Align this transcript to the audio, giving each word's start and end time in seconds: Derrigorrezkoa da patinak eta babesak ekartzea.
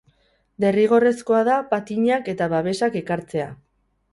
Derrigorrezkoa 0.63 1.41
da 1.49 1.57
patinak 1.73 2.33
eta 2.35 2.51
babesak 2.55 2.99
ekartzea. 3.03 3.51